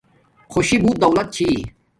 خوشی 0.51 0.77
بوت 0.83 0.97
دولت 1.03 1.27
چھی 1.35 1.47